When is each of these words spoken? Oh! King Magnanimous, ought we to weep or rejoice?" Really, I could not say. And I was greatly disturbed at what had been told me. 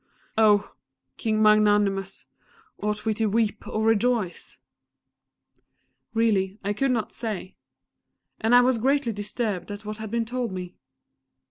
Oh! 0.35 0.73
King 1.17 1.43
Magnanimous, 1.43 2.25
ought 2.79 3.05
we 3.05 3.13
to 3.13 3.27
weep 3.27 3.67
or 3.67 3.83
rejoice?" 3.85 4.57
Really, 6.15 6.57
I 6.63 6.73
could 6.73 6.89
not 6.89 7.13
say. 7.13 7.55
And 8.39 8.55
I 8.55 8.61
was 8.61 8.79
greatly 8.79 9.13
disturbed 9.13 9.69
at 9.69 9.85
what 9.85 9.97
had 9.99 10.09
been 10.09 10.25
told 10.25 10.53
me. 10.53 10.73